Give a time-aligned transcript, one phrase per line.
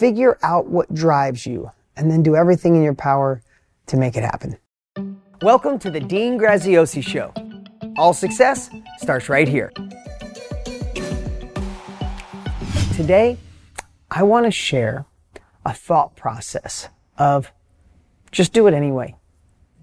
[0.00, 3.42] Figure out what drives you and then do everything in your power
[3.84, 4.56] to make it happen.
[5.42, 7.34] Welcome to the Dean Graziosi Show.
[7.98, 9.70] All success starts right here.
[12.96, 13.36] Today,
[14.10, 15.04] I want to share
[15.66, 16.88] a thought process
[17.18, 17.52] of
[18.32, 19.16] just do it anyway.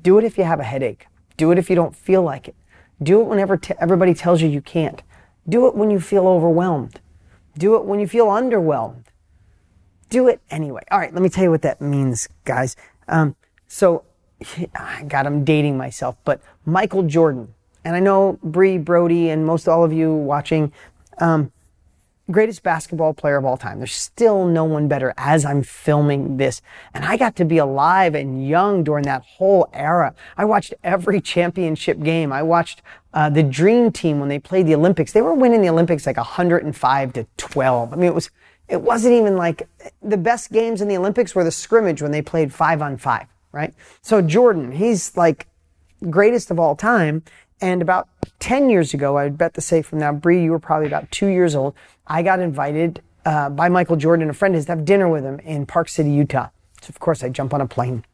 [0.02, 1.06] Do it if you have a headache.
[1.38, 2.56] Do it if you don't feel like it.
[3.04, 5.04] Do it whenever t- everybody tells you you can't.
[5.48, 7.02] Do it when you feel overwhelmed.
[7.56, 9.04] Do it when you feel underwhelmed.
[10.10, 10.84] Do it anyway.
[10.92, 12.76] All right, let me tell you what that means, guys.
[13.08, 13.36] Um,
[13.68, 14.04] so,
[15.08, 17.54] God, I'm dating myself, but Michael Jordan,
[17.84, 20.72] and I know Bree, Brody, and most all of you watching,
[21.20, 21.52] um,
[22.30, 23.78] greatest basketball player of all time.
[23.80, 26.62] There's still no one better as I'm filming this.
[26.94, 30.14] And I got to be alive and young during that whole era.
[30.36, 32.34] I watched every championship game.
[32.34, 32.82] I watched
[33.14, 35.14] uh, the dream team when they played the Olympics.
[35.14, 37.94] They were winning the Olympics like 105 to 12.
[37.94, 38.30] I mean, it was,
[38.68, 39.68] it wasn't even like
[40.02, 43.28] the best games in the Olympics were the scrimmage when they played five on five,
[43.52, 43.74] right?
[44.02, 45.48] So Jordan, he's like
[46.10, 47.24] greatest of all time.
[47.60, 48.08] And about
[48.40, 51.28] 10 years ago, I'd bet to say from now, Bree, you were probably about two
[51.28, 51.74] years old.
[52.06, 55.24] I got invited uh, by Michael Jordan and a friend his to have dinner with
[55.24, 56.50] him in Park City, Utah.
[56.82, 58.06] So, of course, I jump on a plane.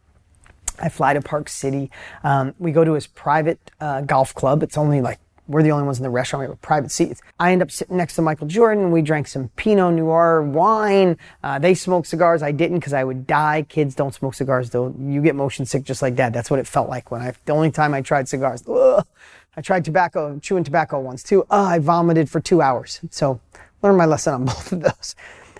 [0.80, 1.92] I fly to Park City.
[2.24, 4.64] Um, we go to his private uh, golf club.
[4.64, 5.20] It's only like
[5.54, 6.42] we're the only ones in the restaurant.
[6.42, 7.22] We have private seats.
[7.40, 8.92] I end up sitting next to Michael Jordan.
[8.92, 11.18] We drank some Pinot Noir wine.
[11.44, 12.42] Uh, they smoked cigars.
[12.42, 13.66] I didn't because I would die.
[13.70, 14.94] Kids don't smoke cigars though.
[15.00, 16.34] You get motion sick just like that.
[16.34, 18.64] That's what it felt like when I, the only time I tried cigars.
[18.68, 19.06] Ugh.
[19.56, 21.46] I tried tobacco, chewing tobacco once too.
[21.50, 23.00] Ugh, I vomited for two hours.
[23.12, 23.40] So
[23.82, 25.16] learned my lesson on both of those.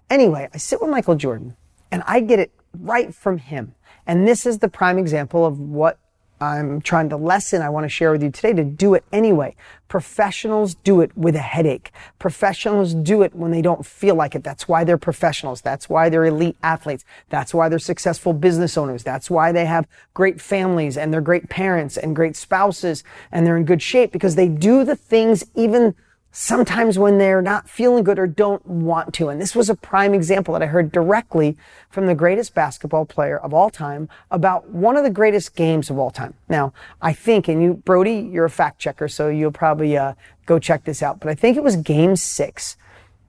[0.10, 1.56] Anyway, I sit with Michael Jordan
[1.92, 3.76] and I get it right from him.
[4.06, 6.00] And this is the prime example of what
[6.42, 9.56] I'm trying to lesson I want to share with you today to do it anyway.
[9.88, 11.92] Professionals do it with a headache.
[12.20, 14.44] Professionals do it when they don't feel like it.
[14.44, 15.62] That's why they're professionals.
[15.62, 17.06] That's why they're elite athletes.
[17.30, 19.04] That's why they're successful business owners.
[19.04, 23.58] That's why they have great families and they're great parents and great spouses and they're
[23.58, 25.96] in good shape because they do the things even
[26.36, 29.30] sometimes when they're not feeling good or don't want to.
[29.30, 31.56] And this was a prime example that I heard directly
[31.92, 36.00] from the greatest basketball player of all time about one of the greatest games of
[36.00, 36.34] all time.
[36.50, 36.74] Now,
[37.04, 40.16] I think, and you, Brody, you're a fact checker, so you'll probably uh,
[40.48, 42.78] go check this out, but I think it was game six.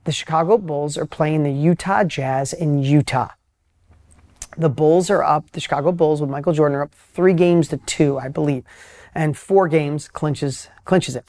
[0.05, 3.29] The Chicago Bulls are playing the Utah Jazz in Utah.
[4.57, 7.77] The Bulls are up, the Chicago Bulls with Michael Jordan are up three games to
[7.77, 8.65] two, I believe.
[9.15, 11.29] And four games clinches, clinches it.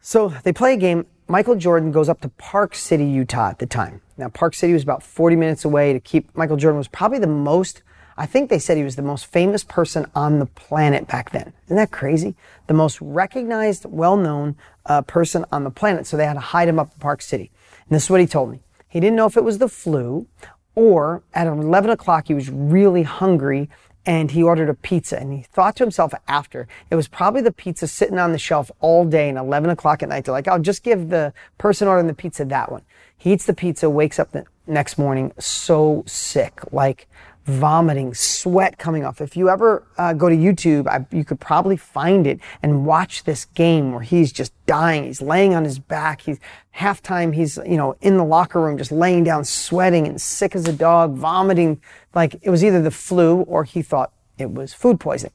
[0.00, 1.06] So they play a game.
[1.26, 4.00] Michael Jordan goes up to Park City, Utah at the time.
[4.16, 7.26] Now, Park City was about 40 minutes away to keep Michael Jordan was probably the
[7.26, 7.82] most,
[8.16, 11.52] I think they said he was the most famous person on the planet back then.
[11.66, 12.34] Isn't that crazy?
[12.66, 14.56] The most recognized, well-known
[14.86, 16.06] uh, person on the planet.
[16.06, 17.50] So they had to hide him up in Park City.
[17.88, 18.60] And this is what he told me.
[18.88, 20.26] He didn't know if it was the flu
[20.74, 23.68] or at 11 o'clock he was really hungry
[24.08, 27.52] and he ordered a pizza and he thought to himself after it was probably the
[27.52, 30.24] pizza sitting on the shelf all day and 11 o'clock at night.
[30.24, 32.82] They're like i'll just give the person ordering the pizza that one.
[33.18, 37.06] He eats the pizza wakes up the next morning so sick like
[37.48, 39.20] vomiting, sweat coming off.
[39.20, 43.24] If you ever uh, go to YouTube, I, you could probably find it and watch
[43.24, 45.04] this game where he's just dying.
[45.04, 46.20] He's laying on his back.
[46.20, 46.38] He's
[46.76, 47.34] halftime.
[47.34, 50.72] He's, you know, in the locker room, just laying down, sweating and sick as a
[50.72, 51.80] dog, vomiting.
[52.14, 55.32] Like it was either the flu or he thought it was food poisoning.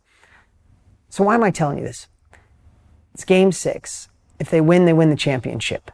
[1.10, 2.08] So why am I telling you this?
[3.14, 4.10] It's game six.
[4.40, 5.92] If they win, they win the championship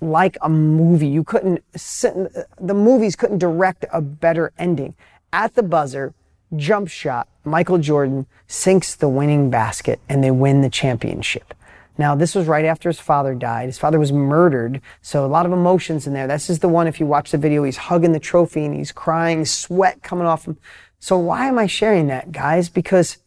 [0.00, 1.06] like a movie.
[1.06, 4.94] You couldn't, the movies couldn't direct a better ending
[5.34, 6.14] at the buzzer,
[6.54, 11.52] jump shot, Michael Jordan sinks the winning basket and they win the championship.
[11.98, 13.66] Now, this was right after his father died.
[13.66, 16.28] His father was murdered, so a lot of emotions in there.
[16.28, 18.92] This is the one, if you watch the video, he's hugging the trophy and he's
[18.92, 20.56] crying, sweat coming off him.
[21.00, 22.68] So why am I sharing that, guys?
[22.68, 23.18] Because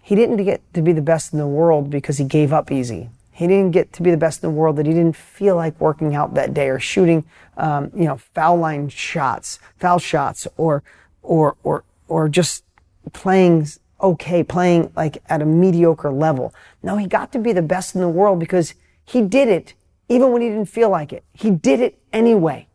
[0.00, 3.10] he didn't get to be the best in the world because he gave up easy.
[3.32, 5.78] He didn't get to be the best in the world that he didn't feel like
[5.80, 7.24] working out that day or shooting,
[7.56, 10.82] um, you know, foul line shots, foul shots, or
[11.26, 12.64] or or or just
[13.12, 13.66] playing
[14.00, 16.54] okay, playing like at a mediocre level.
[16.82, 18.74] No, he got to be the best in the world because
[19.04, 19.74] he did it
[20.08, 21.24] even when he didn't feel like it.
[21.32, 22.68] He did it anyway.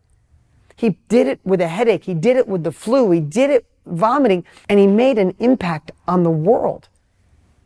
[0.76, 2.06] He did it with a headache.
[2.06, 3.12] He did it with the flu.
[3.12, 6.90] He did it vomiting and he made an impact on the world.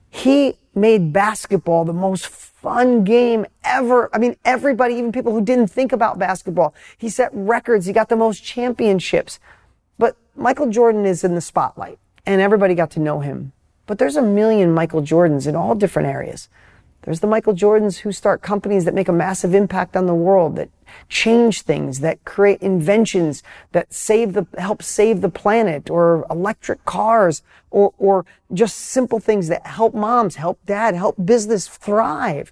[0.09, 4.09] He made basketball the most fun game ever.
[4.13, 7.85] I mean, everybody, even people who didn't think about basketball, he set records.
[7.85, 9.39] He got the most championships.
[10.35, 13.53] Michael Jordan is in the spotlight and everybody got to know him.
[13.85, 16.49] But there's a million Michael Jordans in all different areas.
[17.03, 20.55] There's the Michael Jordans who start companies that make a massive impact on the world,
[20.55, 20.69] that
[21.07, 23.43] change things, that create inventions
[23.73, 29.47] that save the, help save the planet, or electric cars, or, or just simple things
[29.49, 32.51] that help moms, help dad, help business thrive.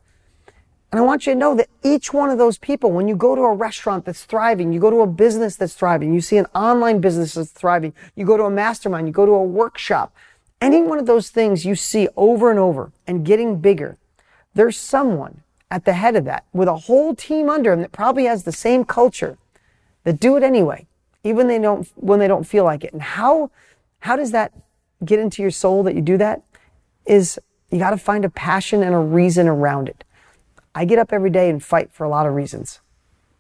[0.94, 3.34] And I want you to know that each one of those people, when you go
[3.34, 6.45] to a restaurant that's thriving, you go to a business that's thriving, you see an
[6.54, 10.16] online business that's thriving, you go to a mastermind, you go to a workshop,
[10.62, 13.98] any one of those things you see over and over and getting bigger,
[14.54, 15.42] there's someone
[15.72, 18.51] at the head of that with a whole team under him that probably has the
[18.51, 19.39] same culture
[20.04, 20.86] that do it anyway,
[21.24, 22.94] even they don't when they don't feel like it.
[22.94, 23.50] And how
[24.01, 24.54] how does that
[25.04, 26.44] get into your soul that you do that?
[27.07, 27.39] Is
[27.72, 30.04] you got to find a passion and a reason around it.
[30.75, 32.80] I get up every day and fight for a lot of reasons.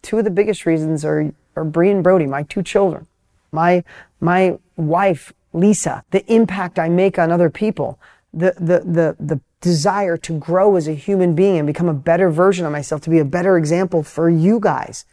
[0.01, 3.07] Two of the biggest reasons are, are Bree and Brody, my two children,
[3.51, 3.83] my,
[4.19, 7.99] my wife, Lisa, the impact I make on other people,
[8.33, 12.29] the, the, the, the desire to grow as a human being and become a better
[12.29, 15.05] version of myself, to be a better example for you guys.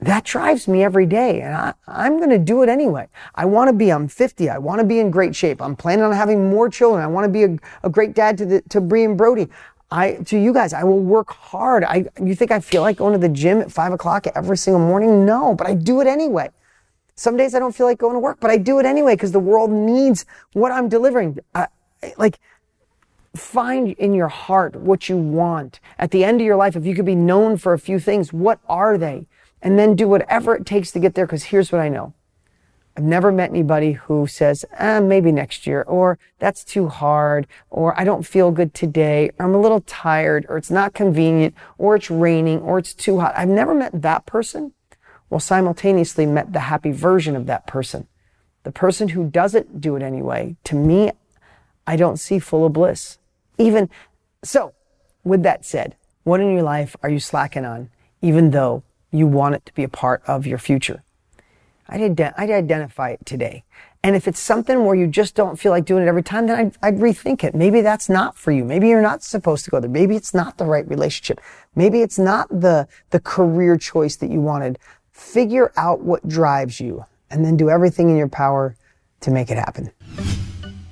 [0.00, 3.08] That drives me every day and I, I'm going to do it anyway.
[3.36, 4.50] I want to be, I'm 50.
[4.50, 5.62] I want to be in great shape.
[5.62, 7.04] I'm planning on having more children.
[7.04, 7.56] I want to be a,
[7.86, 9.48] a great dad to, the, to Bree and Brody.
[9.92, 11.84] I, to you guys, I will work hard.
[11.84, 14.80] I, you think I feel like going to the gym at five o'clock every single
[14.80, 15.26] morning?
[15.26, 16.48] No, but I do it anyway.
[17.14, 19.32] Some days I don't feel like going to work, but I do it anyway because
[19.32, 20.24] the world needs
[20.54, 21.38] what I'm delivering.
[21.54, 21.66] I,
[22.16, 22.38] like,
[23.36, 25.78] find in your heart what you want.
[25.98, 28.32] At the end of your life, if you could be known for a few things,
[28.32, 29.26] what are they?
[29.60, 32.14] And then do whatever it takes to get there because here's what I know.
[32.96, 37.98] I've never met anybody who says, eh, maybe next year, or that's too hard, or
[37.98, 41.96] I don't feel good today, or I'm a little tired, or it's not convenient, or
[41.96, 43.32] it's raining, or it's too hot.
[43.34, 44.74] I've never met that person
[45.30, 48.06] while simultaneously met the happy version of that person.
[48.64, 51.12] The person who doesn't do it anyway, to me,
[51.86, 53.18] I don't see full of bliss.
[53.56, 53.88] Even
[54.44, 54.74] so,
[55.24, 57.88] with that said, what in your life are you slacking on,
[58.20, 61.02] even though you want it to be a part of your future?
[61.92, 63.64] I'd, I'd identify it today.
[64.04, 66.58] And if it's something where you just don't feel like doing it every time, then
[66.58, 67.54] I'd, I'd, rethink it.
[67.54, 68.64] Maybe that's not for you.
[68.64, 69.90] Maybe you're not supposed to go there.
[69.90, 71.40] Maybe it's not the right relationship.
[71.76, 74.78] Maybe it's not the, the career choice that you wanted.
[75.12, 78.76] Figure out what drives you and then do everything in your power
[79.20, 79.92] to make it happen.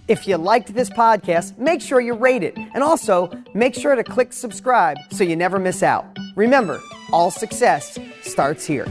[0.07, 2.57] If you liked this podcast, make sure you rate it.
[2.57, 6.05] And also, make sure to click subscribe so you never miss out.
[6.37, 6.81] Remember,
[7.13, 8.87] all success starts here.